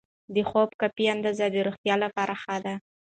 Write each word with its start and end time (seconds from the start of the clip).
د 0.33 0.35
خوب 0.49 0.69
کافي 0.81 1.05
اندازه 1.15 1.45
د 1.51 1.55
روغتیا 1.67 1.95
لپاره 2.03 2.33
ښه 2.41 2.57
ده. 2.65 2.73